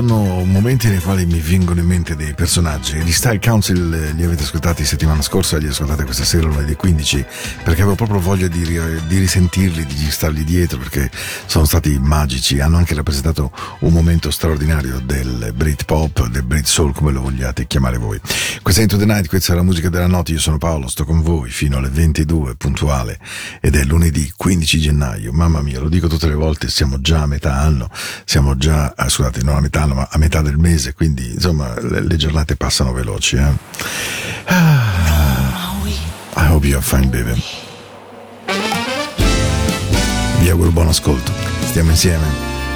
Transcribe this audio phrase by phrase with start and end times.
[0.00, 0.37] devo dire che ci sono
[0.68, 2.98] momenti nei quali mi vengono in mente dei personaggi.
[2.98, 7.24] Gli Style Council li avete ascoltati settimana scorsa, li ascoltate questa sera lunedì 15,
[7.64, 8.64] perché avevo proprio voglia di,
[9.06, 11.10] di risentirli, di stargli dietro, perché
[11.46, 16.92] sono stati magici, hanno anche rappresentato un momento straordinario del Brit Pop, del Brit Soul,
[16.92, 18.20] come lo vogliate chiamare voi.
[18.60, 21.06] Questa è Into the Night, questa è la musica della notte, io sono Paolo, sto
[21.06, 23.18] con voi fino alle 22, puntuale,
[23.62, 27.26] ed è lunedì 15 gennaio, mamma mia, lo dico tutte le volte, siamo già a
[27.26, 27.88] metà anno,
[28.26, 31.78] siamo già, ah, scusate, non a metà anno, ma a metà del mese, quindi insomma
[31.80, 33.36] le, le giornate passano veloci.
[33.36, 33.52] Eh?
[34.46, 35.74] Ah,
[36.36, 37.42] I hope you're fine, baby.
[40.40, 41.32] Vi auguro buon ascolto,
[41.66, 42.26] stiamo insieme,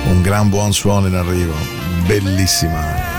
[0.09, 1.55] un gran buon suono in arrivo,
[2.07, 3.12] bellissima.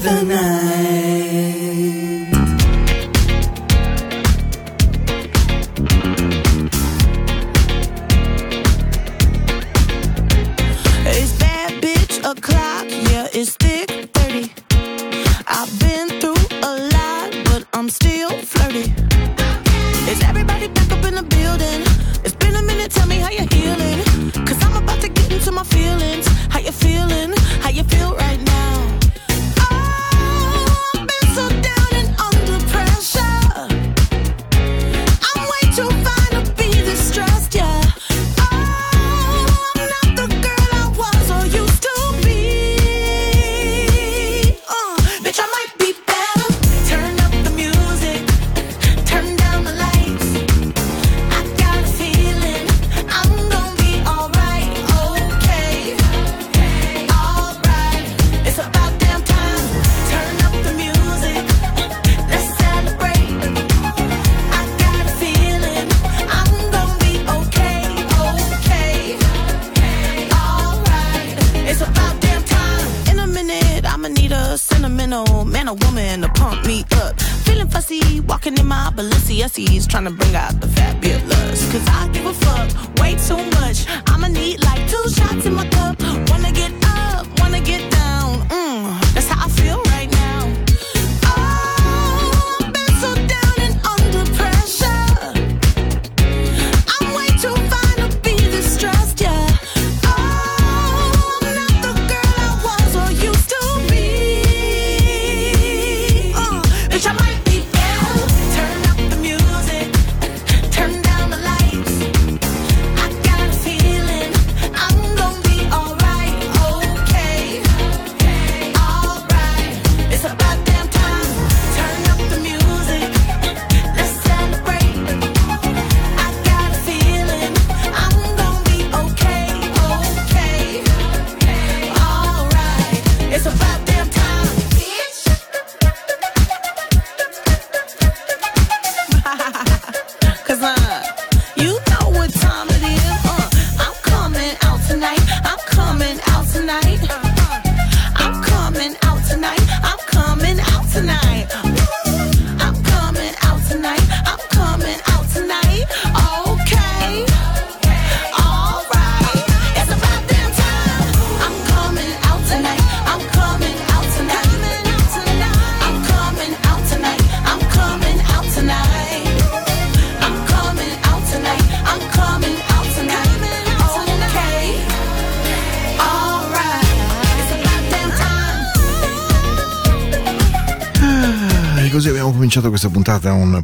[0.00, 0.89] The night.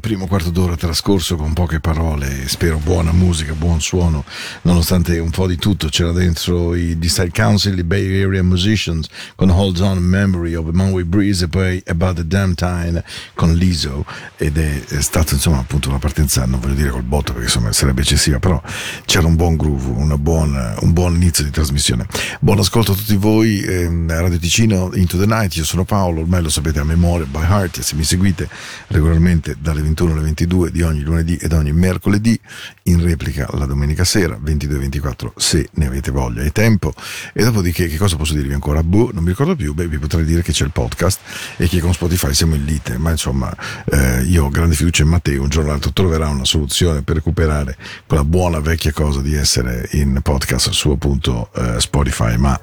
[0.06, 4.25] Primo quarto d'ora trascorso con poche parole, spero buona musica, buon suono,
[4.62, 9.50] nonostante un po' di tutto c'era dentro i Style Council, i Bay Area Musicians con
[9.50, 14.06] Hold On Memory of a Maui Breeze e poi About the Damn Time con Liso
[14.38, 17.70] ed è, è stato insomma appunto una partenza, non voglio dire col botto perché insomma
[17.72, 18.58] sarebbe eccessiva, però
[19.04, 22.06] c'era un buon groove, buona- un buon inizio di trasmissione.
[22.40, 26.40] Buon ascolto a tutti voi, ehm, Radio Ticino Into the Night, io sono Paolo, ormai
[26.40, 28.48] lo sapete a memoria, by heart, e se mi seguite
[28.86, 32.38] regolarmente dalle 21 alle 22 di ogni lunedì ed ogni mercoledì,
[32.84, 36.42] in replica la domenica sera, 22-24, se ne avete voglia.
[36.42, 36.92] E tempo.
[37.32, 38.82] E dopodiché, che cosa posso dirvi ancora?
[38.82, 41.20] Boh, non mi ricordo più, beh, vi potrei dire che c'è il podcast
[41.56, 43.54] e che con Spotify siamo in lite, ma insomma,
[43.86, 47.16] eh, io ho grande fiducia in Matteo, un giorno o l'altro troverà una soluzione per
[47.16, 47.76] recuperare
[48.06, 52.58] quella buona vecchia cosa di essere in podcast su appunto eh, Spotify, ma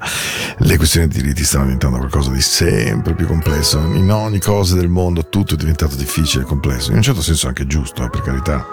[0.58, 4.88] le questioni di diritti stanno diventando qualcosa di sempre più complesso, in ogni cosa del
[4.88, 8.20] mondo tutto è diventato difficile e complesso, in un certo senso anche giusto, eh, per
[8.22, 8.64] carità.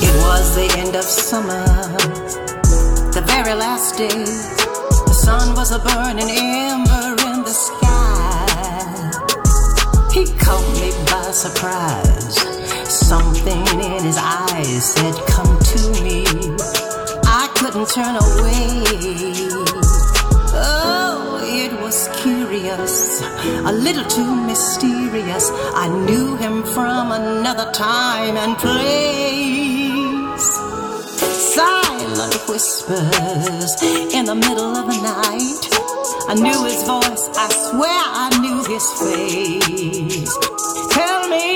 [0.00, 1.64] It was the end of summer,
[3.12, 4.08] the very last day.
[4.08, 8.46] The sun was a burning ember in the sky.
[10.12, 12.36] He caught me by surprise.
[12.88, 16.27] Something in his eyes said, Come to me.
[17.86, 18.82] Turn away.
[20.52, 25.50] Oh, it was curious, a little too mysterious.
[25.74, 29.78] I knew him from another time and place.
[31.54, 33.82] Silent whispers
[34.12, 35.68] in the middle of the night.
[36.28, 40.36] I knew his voice, I swear I knew his face.
[40.90, 41.54] Tell me,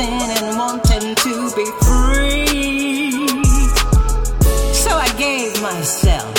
[0.00, 3.10] dancing and wanting to be free.
[4.72, 6.34] So I gave myself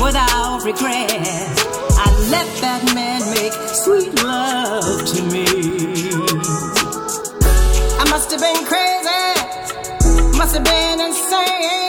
[0.00, 1.10] without regret.
[1.10, 5.46] I let that man make sweet love to me.
[7.98, 11.81] I must have been crazy, must have been insane.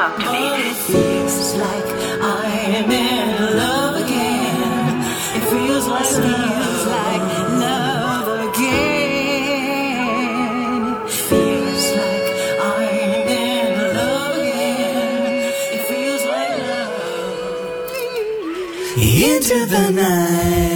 [0.00, 0.44] talk to me.
[0.70, 1.88] It feels like
[2.22, 2.46] I
[2.78, 4.96] am in love again.
[5.36, 6.50] It feels like love.
[6.56, 7.24] Feels like
[7.66, 9.90] love again.
[11.28, 12.26] Feels like
[12.78, 13.66] I am in
[13.98, 15.52] love again.
[15.76, 17.02] It feels like love.
[19.28, 20.69] Into the night.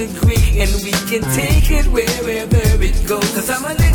[0.00, 3.34] and we can take it wherever it goes.
[3.34, 3.89] Cause I'm a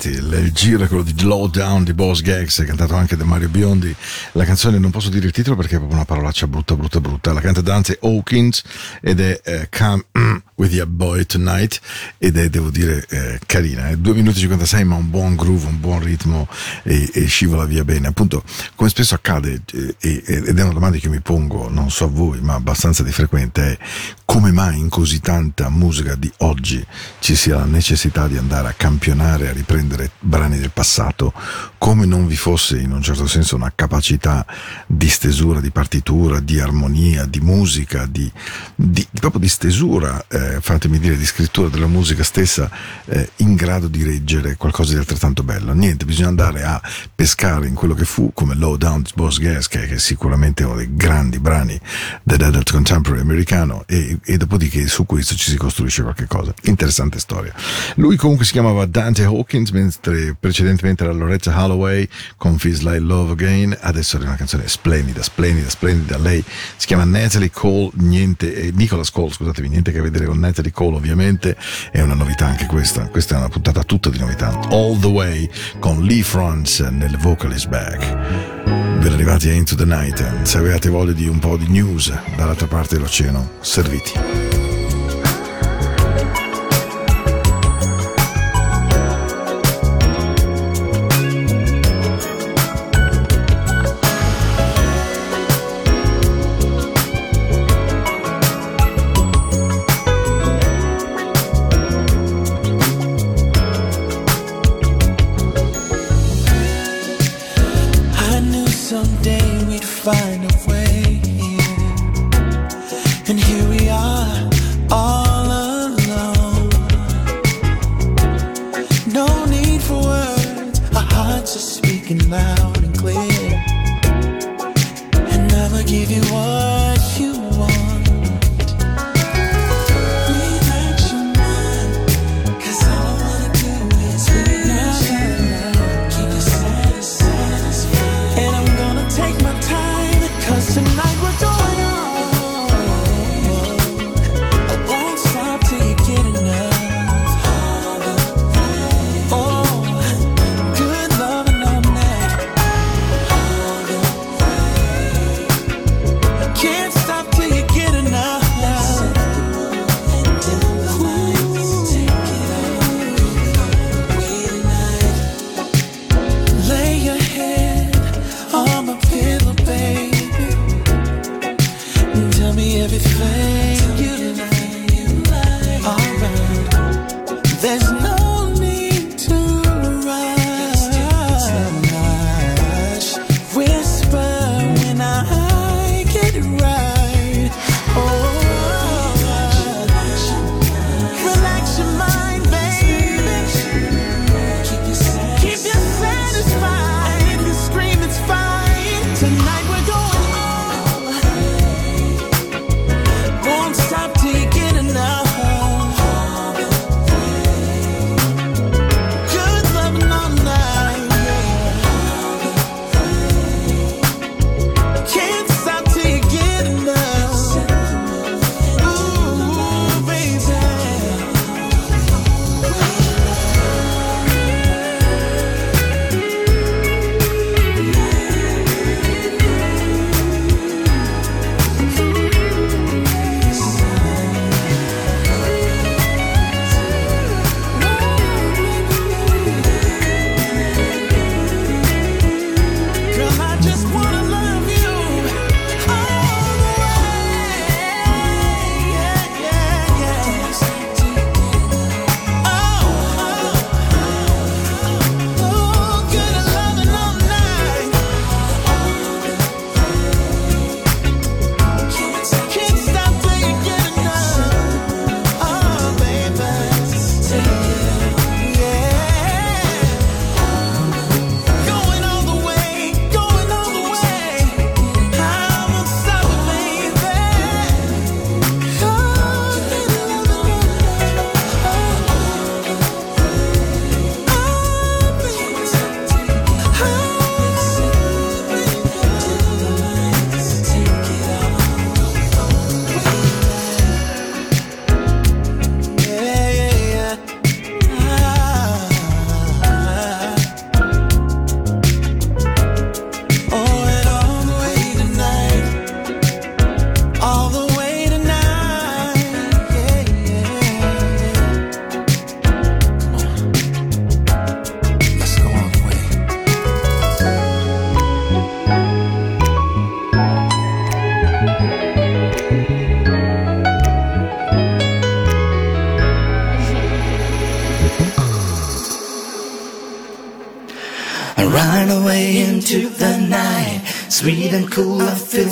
[0.00, 3.48] mati, il giro è quello di Low Down di Boss Gags, cantato anche da Mario
[3.48, 3.94] Biondi.
[4.32, 7.32] La canzone non posso dire il titolo perché è proprio una parolaccia brutta, brutta, brutta.
[7.34, 8.62] La canta Dante Hawkins
[9.02, 10.04] ed è eh, Come
[10.60, 11.80] With Your Boy Tonight
[12.18, 13.88] ed è, devo dire, eh, carina.
[13.88, 16.46] È 2 minuti e 56 ma un buon groove, un buon ritmo
[16.82, 18.08] e, e scivola via bene.
[18.08, 18.44] Appunto,
[18.74, 22.40] come spesso accade, eh, ed è una domanda che mi pongo, non so a voi,
[22.42, 23.78] ma abbastanza di frequente, è
[24.26, 26.86] come mai in così tanta musica di oggi
[27.18, 31.32] ci sia la necessità di andare a campionare, a riprendere brani del passato,
[31.78, 34.46] come non vi fosse in un certo senso una capacità
[34.86, 38.30] di stesura, di partitura, di armonia, di musica, di,
[38.74, 42.70] di proprio di stesura, eh, fatemi dire, di scrittura della musica stessa,
[43.04, 45.72] eh, in grado di reggere qualcosa di altrettanto bello.
[45.72, 46.80] Niente, bisogna andare a
[47.14, 50.88] pescare in quello che fu come Low Down Boss Gas, che è sicuramente uno dei
[50.94, 51.78] grandi brani
[52.22, 56.54] dell'adult contemporary americano, e e dopodiché su questo ci si costruisce qualche cosa.
[56.62, 57.52] Interessante storia.
[57.96, 63.32] Lui comunque si chiamava Dante Hawkins, mentre precedentemente era Loretta Holloway con Feels Like Love
[63.32, 66.18] Again, adesso è una canzone splendida, splendida, splendida.
[66.18, 66.42] Lei
[66.76, 70.96] si chiama Natalie Cole, niente, eh, Nicholas Cole, scusatemi, niente che vedere con Natalie Cole
[70.96, 71.56] ovviamente,
[71.92, 74.48] è una novità anche questa, questa è una puntata tutta di novità.
[74.70, 75.48] All the Way
[75.78, 78.58] con Lee Franz nel Vocalist Back.
[79.00, 80.42] Ben arrivati a Into the Night.
[80.42, 84.59] Se avete voglia di un po' di news dall'altra parte dell'oceano, serviti.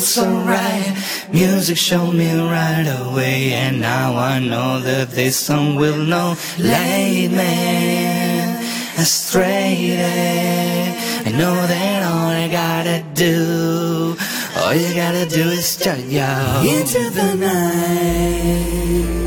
[0.08, 0.96] So right.
[1.30, 6.34] Music showed me right away, and now I know that this song will know.
[6.58, 8.64] Late man,
[8.98, 9.98] astray.
[11.26, 14.16] I know that all I gotta do,
[14.56, 19.17] all you gotta do is start yo into the night.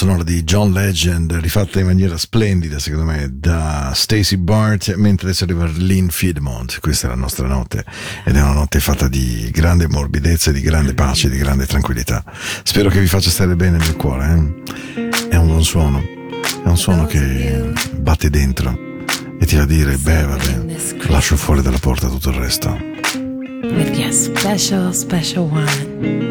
[0.00, 5.44] Sonora di John Legend, rifatta in maniera splendida, secondo me, da Stacy Bart, mentre adesso
[5.44, 6.78] arriva Lynn Fiedmont.
[6.80, 7.84] Questa è la nostra notte,
[8.24, 12.24] ed è una notte fatta di grande morbidezza, di grande pace, di grande tranquillità.
[12.62, 14.62] Spero che vi faccia stare bene nel cuore,
[14.94, 15.28] eh?
[15.28, 18.74] È un buon suono, è un suono che batte dentro
[19.38, 20.64] e ti fa dire, beh, vabbè,
[21.08, 22.70] lascio fuori dalla porta tutto il resto.
[23.62, 26.29] With your special, special one.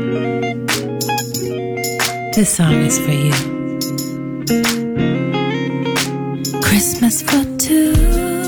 [2.39, 3.33] This song is for you.
[6.61, 8.38] Christmas for two.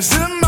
[0.00, 0.43] 什么？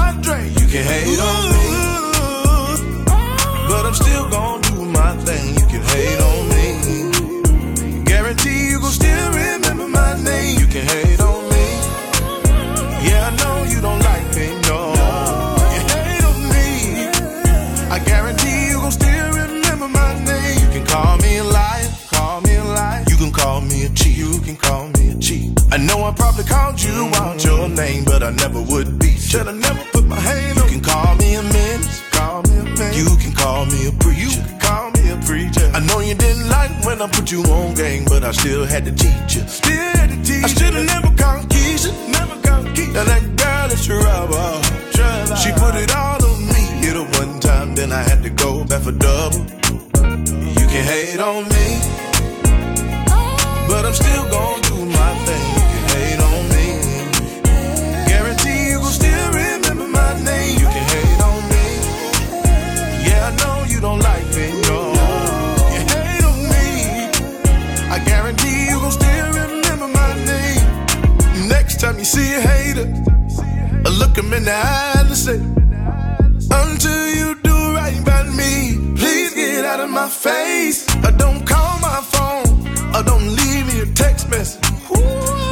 [80.09, 82.49] face, or don't call my phone,
[82.95, 84.63] or don't leave me a text message.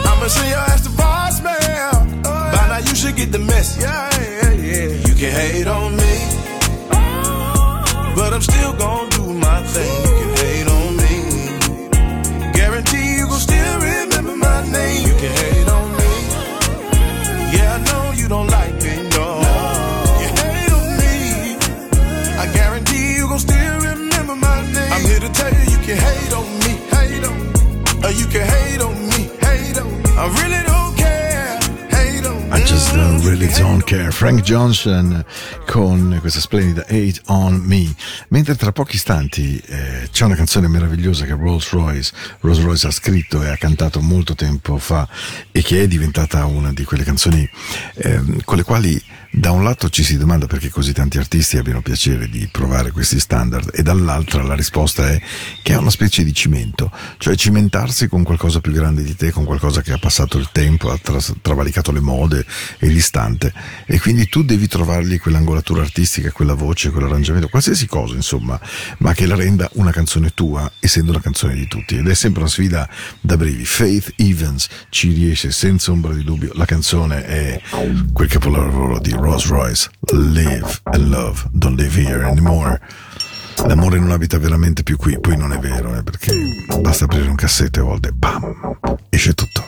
[0.06, 2.22] I'ma send your ass to voicemail.
[2.26, 3.82] Oh, By now you should get the message.
[3.82, 5.06] Yeah, yeah, yeah.
[5.06, 6.14] You can hate on me,
[6.92, 8.12] oh.
[8.16, 9.03] but I'm still going.
[33.44, 34.10] Really Don't Care.
[34.10, 35.22] Frank Johnson
[35.66, 37.94] con questa splendida Hate on Me.
[38.28, 42.90] Mentre tra pochi istanti eh, c'è una canzone meravigliosa che Rolls Royce, Rolls Royce ha
[42.90, 45.06] scritto e ha cantato molto tempo fa
[45.52, 47.46] e che è diventata una di quelle canzoni
[47.96, 49.02] eh, con le quali
[49.36, 53.18] da un lato ci si domanda perché così tanti artisti abbiano piacere di provare questi
[53.18, 55.20] standard e dall'altra la risposta è
[55.60, 59.44] che è una specie di cimento, cioè cimentarsi con qualcosa più grande di te, con
[59.44, 62.46] qualcosa che ha passato il tempo, ha tra- travalicato le mode
[62.78, 63.52] e l'istante.
[63.86, 68.58] E quindi tu devi trovargli quell'angolatura artistica, quella voce, quell'arrangiamento, qualsiasi cosa insomma,
[68.98, 71.96] ma che la renda una canzone tua essendo una canzone di tutti.
[71.96, 72.88] Ed è sempre una sfida
[73.20, 73.64] da brevi.
[73.64, 77.60] Faith Evans ci riesce senza ombra di dubbio, la canzone è
[78.12, 82.78] quel capolavoro di Rolls Royce, Live and Love, Don't Live Here Anymore.
[83.66, 86.34] L'amore non abita veramente più qui, poi non è vero, eh, perché
[86.78, 88.76] basta aprire un cassetto e a volte, pam,
[89.08, 89.62] esce tutto.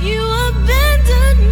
[0.00, 1.47] You abandoned me.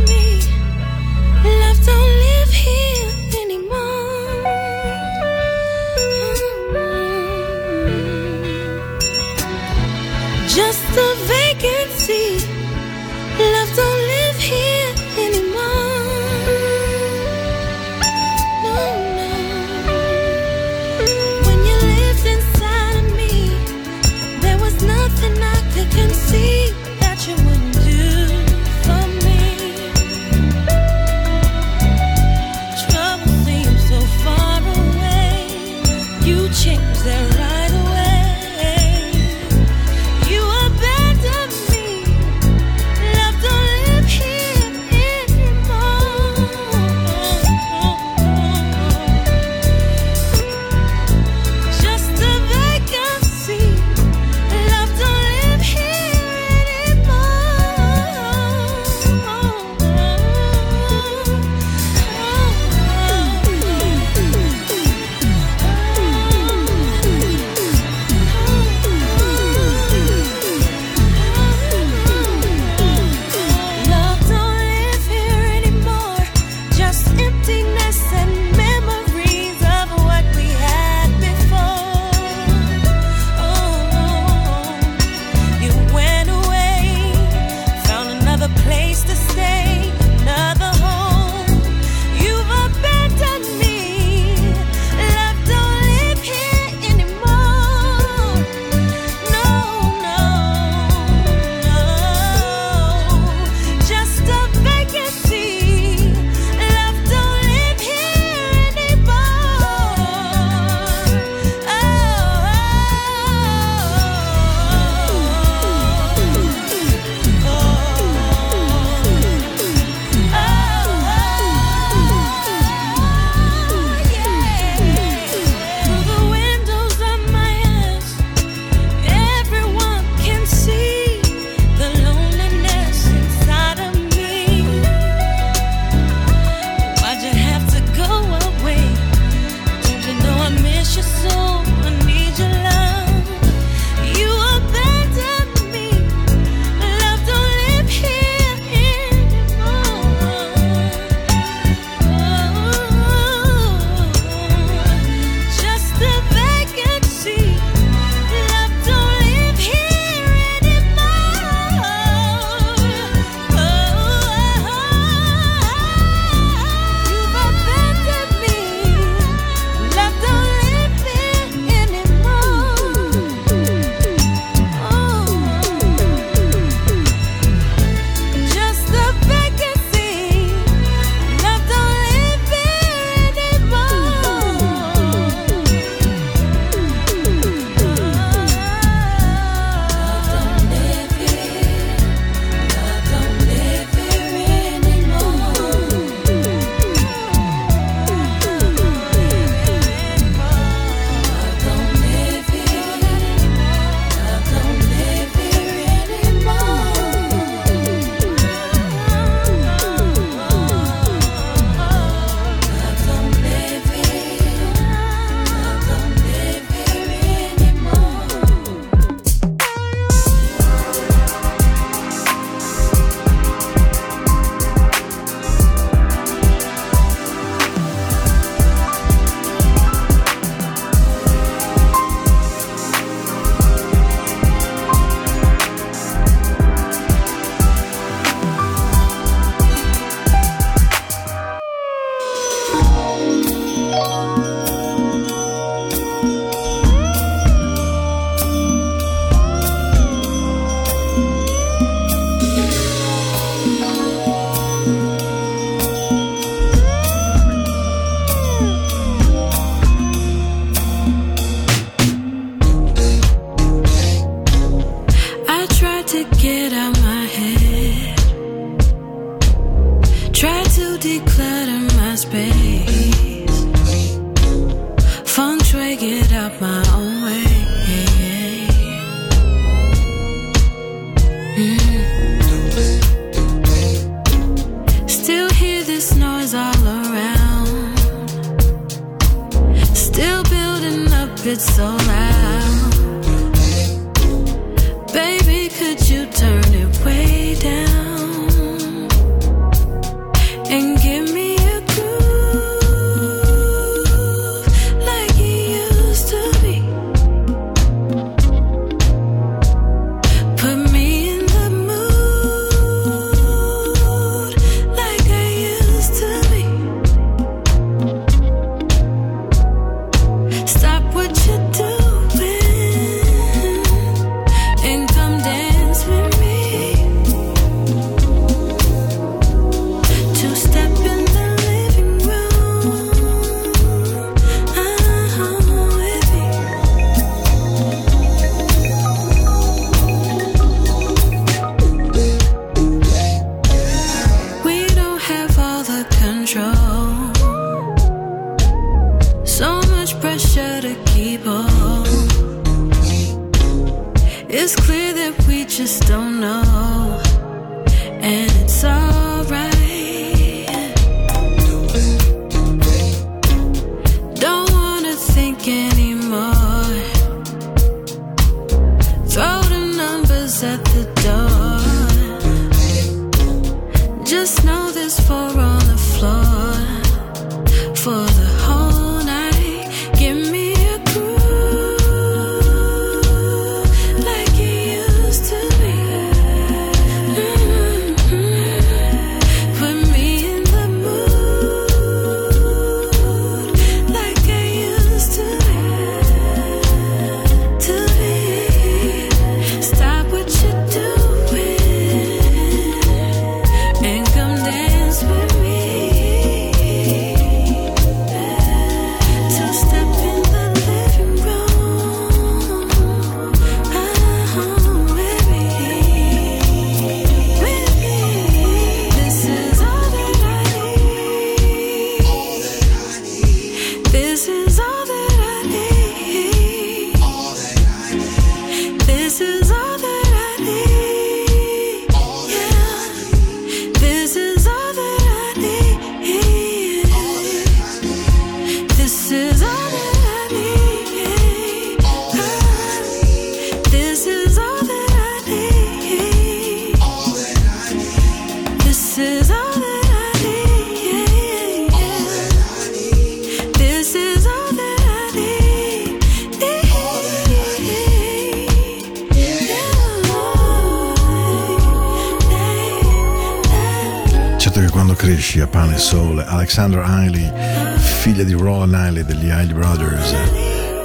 [465.47, 467.53] Pesci a Pane e Soul, Alexandra Hiley,
[467.99, 470.35] figlia di Roland Hiley degli Hiley Brothers,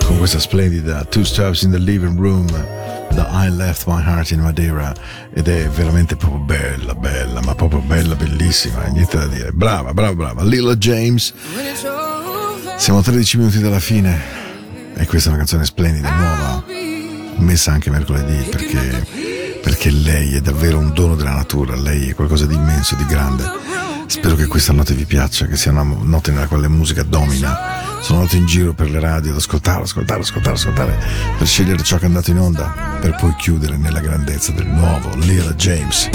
[0.04, 2.48] con questa splendida Two Steps in the Living Room
[3.14, 4.96] da I Left My Heart in Madeira
[5.32, 9.52] ed è veramente proprio bella, bella, ma proprio bella, bellissima, niente da dire.
[9.52, 10.44] Brava, brava, brava.
[10.44, 11.32] Lilla James.
[12.78, 14.20] Siamo a 13 minuti dalla fine
[14.96, 16.64] e questa è una canzone splendida, nuova,
[17.36, 22.48] messa anche mercoledì perché perché lei è davvero un dono della natura, lei è qualcosa
[22.48, 23.61] di immenso, di grande.
[24.12, 27.58] Spero che questa notte vi piaccia, che sia una notte nella quale la musica domina.
[28.02, 31.00] Sono andato in giro per le radio ad ascoltare, ascoltare, ascoltare, ascoltare,
[31.38, 35.16] per scegliere ciò che è andato in onda, per poi chiudere nella grandezza del nuovo
[35.16, 36.10] Lila James.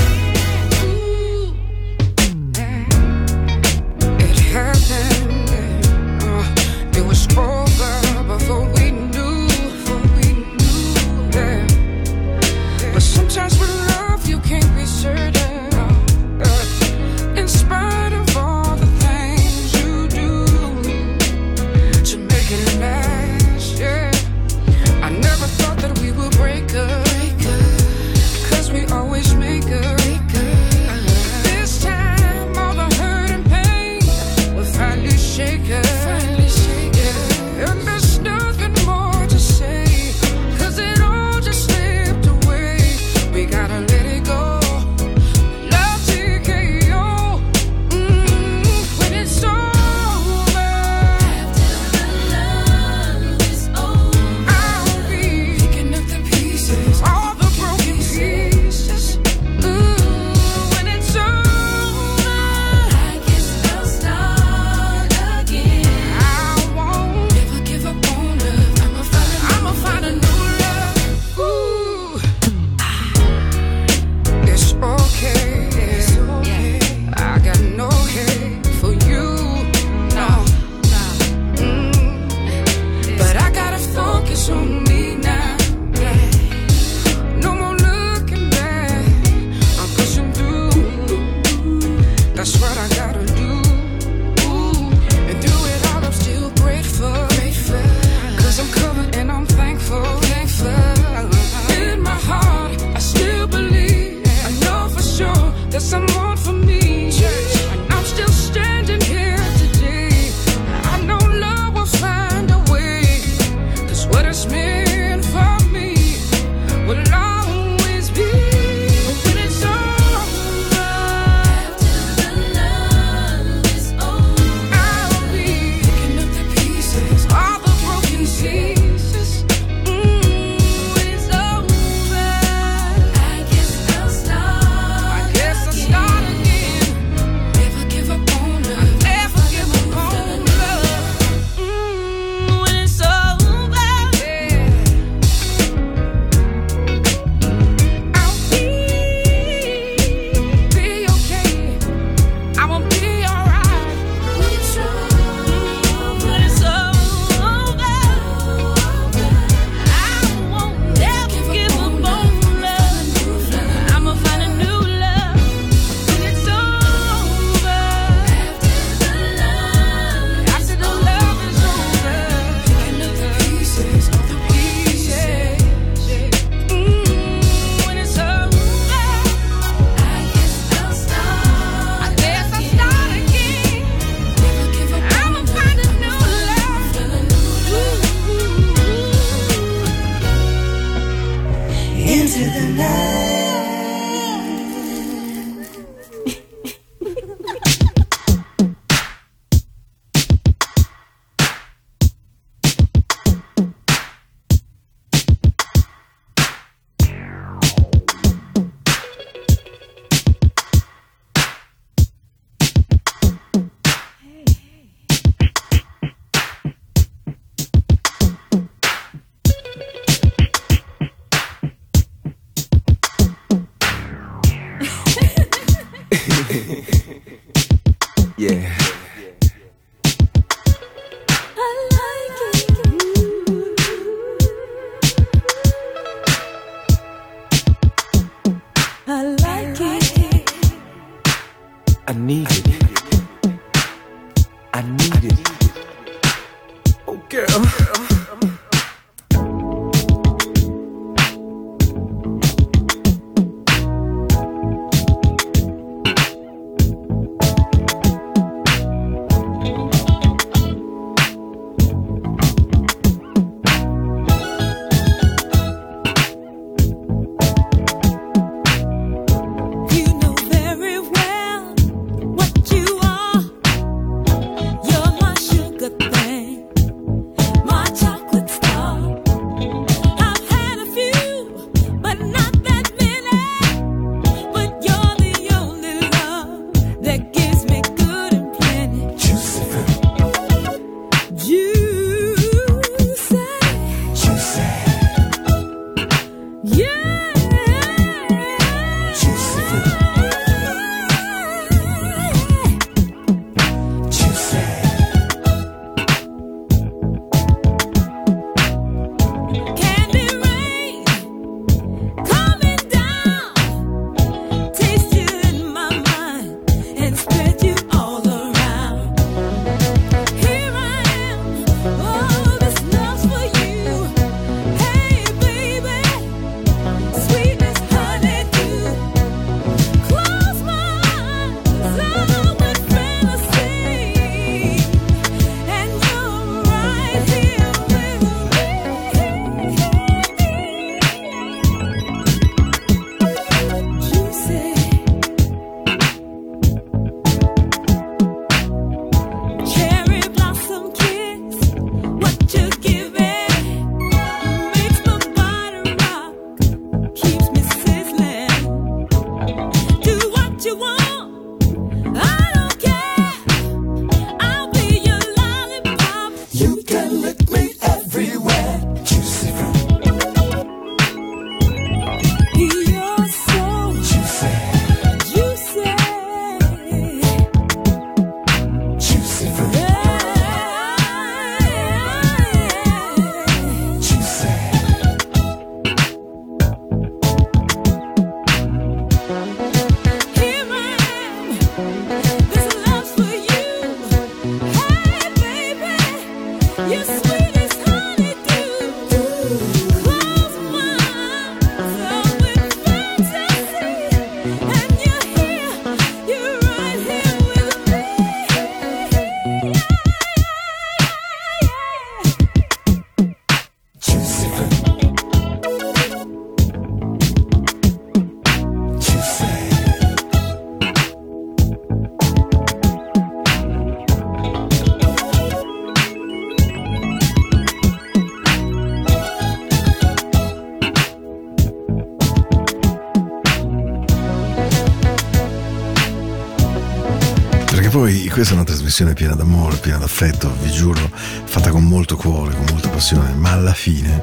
[438.97, 443.53] Trasmissione piena d'amore, piena d'affetto, vi giuro, fatta con molto cuore, con molta passione, ma
[443.53, 444.23] alla fine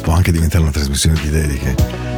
[0.00, 1.74] può anche diventare una trasmissione di dediche.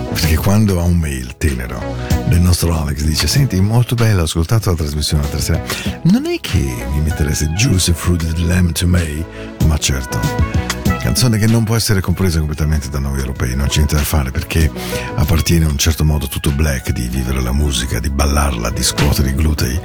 [0.08, 1.82] Perché quando ha un mail tenero
[2.28, 5.62] del nostro Alex dice senti molto bello ho ascoltato la trasmissione l'altra sera
[6.04, 9.24] non è che mi mettereste Juicy Fruited Lamb to May
[9.64, 10.57] ma certo
[10.98, 14.30] canzone che non può essere compresa completamente da noi europei, non c'è niente da fare
[14.30, 14.70] perché
[15.14, 19.30] appartiene a un certo modo tutto black di vivere la musica, di ballarla, di scuotere
[19.30, 19.80] i glutei.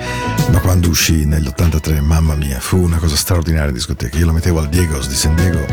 [0.52, 4.18] Ma quando uscì nell'83, mamma mia, fu una cosa straordinaria in discoteca.
[4.18, 5.66] Io la mettevo al Diegos di San Diego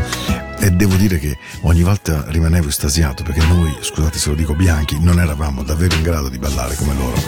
[0.59, 4.99] e devo dire che ogni volta rimanevo estasiato perché noi, scusate se lo dico bianchi,
[4.99, 7.19] non eravamo davvero in grado di ballare come loro.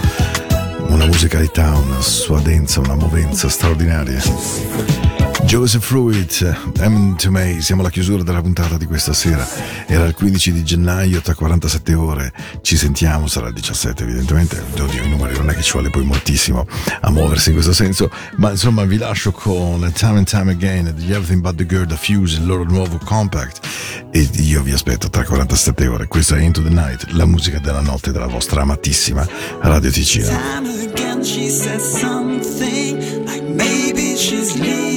[0.88, 5.12] Una musicalità, una suadenza, una movenza straordinaria.
[5.45, 9.47] Joseph Fruit, M to May, siamo alla chiusura della puntata di questa sera.
[9.85, 12.33] Era il 15 di gennaio, tra 47 ore.
[12.61, 14.63] Ci sentiamo, sarà il 17 evidentemente.
[14.79, 16.65] Oddio, i numeri non è che ci vuole poi moltissimo
[17.01, 18.09] a muoversi in questo senso.
[18.37, 21.97] Ma insomma vi lascio con Time and Time Again di Everything But The Girl da
[21.97, 23.67] Fuse, il loro nuovo compact.
[24.11, 26.07] E io vi aspetto tra 47 ore.
[26.07, 29.27] Questa è Into the Night, la musica della notte della vostra amatissima
[29.61, 30.27] Radio Ticino.
[30.27, 34.92] time again she says something like maybe she's leaving,